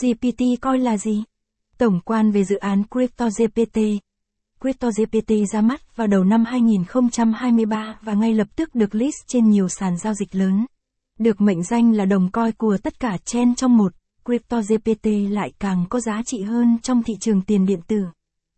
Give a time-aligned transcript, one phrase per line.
[0.00, 1.22] GPT coi là gì?
[1.78, 3.78] Tổng quan về dự án CryptoGPT.
[4.60, 9.68] CryptoGPT ra mắt vào đầu năm 2023 và ngay lập tức được list trên nhiều
[9.68, 10.66] sàn giao dịch lớn.
[11.18, 13.92] Được mệnh danh là đồng coi của tất cả chain trong một,
[14.24, 18.04] CryptoGPT lại càng có giá trị hơn trong thị trường tiền điện tử.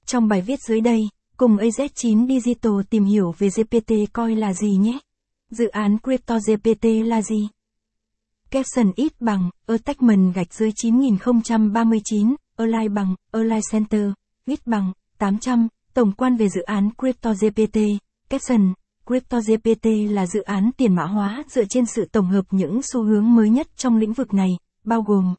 [0.07, 4.77] Trong bài viết dưới đây, cùng AZ9 Digital tìm hiểu về GPT coi là gì
[4.77, 4.98] nhé.
[5.50, 7.48] Dự án CryptoGPT là gì?
[8.50, 14.11] Caption ít bằng, attachment gạch dưới 9039, align bằng, align center,
[14.44, 17.79] ít bằng, 800, tổng quan về dự án CryptoGPT,
[18.29, 18.72] caption,
[19.07, 23.35] CryptoGPT là dự án tiền mã hóa dựa trên sự tổng hợp những xu hướng
[23.35, 24.50] mới nhất trong lĩnh vực này,
[24.85, 25.35] bao gồm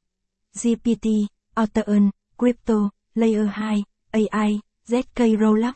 [0.63, 1.08] GPT,
[1.54, 5.76] Autheon, Crypto, Layer 2, AI, ZK Rollup.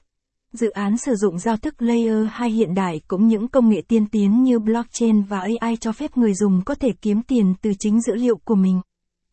[0.54, 4.06] Dự án sử dụng giao thức Layer 2 hiện đại cũng những công nghệ tiên
[4.12, 8.02] tiến như blockchain và AI cho phép người dùng có thể kiếm tiền từ chính
[8.02, 8.82] dữ liệu của mình.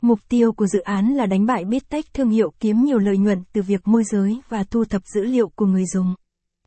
[0.01, 3.43] Mục tiêu của dự án là đánh bại Bittech thương hiệu kiếm nhiều lợi nhuận
[3.53, 6.15] từ việc môi giới và thu thập dữ liệu của người dùng.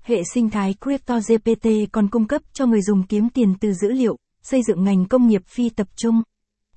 [0.02, 4.16] Hệ sinh thái CryptoGPT còn cung cấp cho người dùng kiếm tiền từ dữ liệu,
[4.42, 6.22] xây dựng ngành công nghiệp phi tập trung.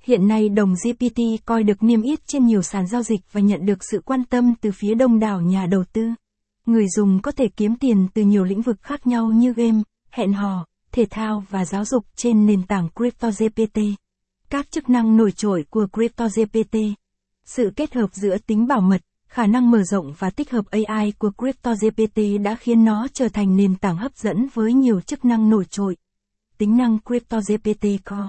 [0.00, 3.66] Hiện nay đồng GPT coi được niêm yết trên nhiều sàn giao dịch và nhận
[3.66, 6.08] được sự quan tâm từ phía đông đảo nhà đầu tư.
[6.66, 10.32] Người dùng có thể kiếm tiền từ nhiều lĩnh vực khác nhau như game, hẹn
[10.32, 13.78] hò, thể thao và giáo dục trên nền tảng CryptoGPT.
[14.50, 16.76] Các chức năng nổi trội của CryptoGPT.
[17.44, 21.12] Sự kết hợp giữa tính bảo mật, khả năng mở rộng và tích hợp AI
[21.18, 25.50] của CryptoGPT đã khiến nó trở thành nền tảng hấp dẫn với nhiều chức năng
[25.50, 25.96] nổi trội.
[26.58, 28.28] Tính năng CryptoGPT Core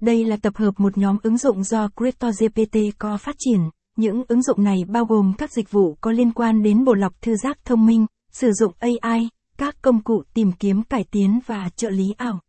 [0.00, 3.60] Đây là tập hợp một nhóm ứng dụng do CryptoGPT Core phát triển.
[3.96, 7.22] Những ứng dụng này bao gồm các dịch vụ có liên quan đến bộ lọc
[7.22, 11.68] thư giác thông minh, sử dụng AI, các công cụ tìm kiếm cải tiến và
[11.76, 12.40] trợ lý ảo.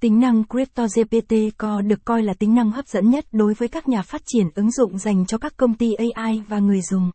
[0.00, 3.88] Tính năng CryptoGPT Core được coi là tính năng hấp dẫn nhất đối với các
[3.88, 7.10] nhà phát triển ứng dụng dành cho các công ty AI và người dùng.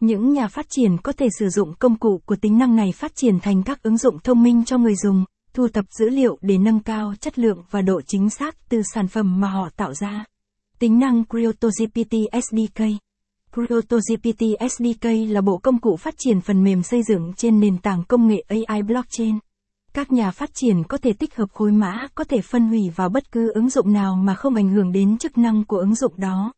[0.00, 3.12] Những nhà phát triển có thể sử dụng công cụ của tính năng này phát
[3.14, 6.58] triển thành các ứng dụng thông minh cho người dùng, thu thập dữ liệu để
[6.58, 10.24] nâng cao chất lượng và độ chính xác từ sản phẩm mà họ tạo ra.
[10.78, 12.82] Tính năng CryptoGPT SDK
[13.52, 18.04] ProtoGPT SDK là bộ công cụ phát triển phần mềm xây dựng trên nền tảng
[18.08, 19.38] công nghệ AI blockchain.
[19.94, 23.08] Các nhà phát triển có thể tích hợp khối mã có thể phân hủy vào
[23.08, 26.12] bất cứ ứng dụng nào mà không ảnh hưởng đến chức năng của ứng dụng
[26.16, 26.52] đó.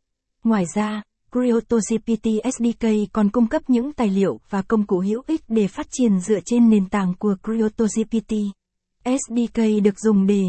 [0.45, 5.41] Ngoài ra, CryptoGPT SDK còn cung cấp những tài liệu và công cụ hữu ích
[5.49, 8.35] để phát triển dựa trên nền tảng của CryptoGPT.
[9.05, 10.43] SDK được dùng để